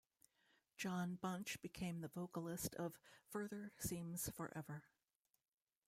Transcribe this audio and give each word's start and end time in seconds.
Jon 0.77 1.13
Bunch 1.13 1.61
became 1.61 2.01
the 2.01 2.07
vocalist 2.07 2.73
of 2.73 2.97
Further 3.29 3.71
Seems 3.77 4.31
Forever. 4.31 4.85